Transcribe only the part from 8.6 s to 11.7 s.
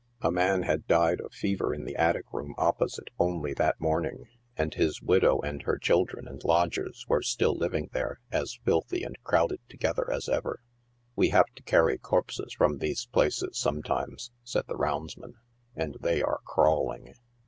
filthy aad crowded together as ever." We have to